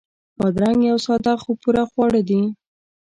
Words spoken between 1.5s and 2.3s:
پوره خواړه